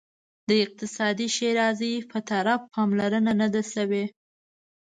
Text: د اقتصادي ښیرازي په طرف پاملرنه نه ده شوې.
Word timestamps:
د 0.49 0.49
اقتصادي 0.65 1.27
ښیرازي 1.35 1.93
په 2.11 2.19
طرف 2.29 2.59
پاملرنه 2.73 3.33
نه 3.41 3.47
ده 3.53 3.61
شوې. 3.73 4.05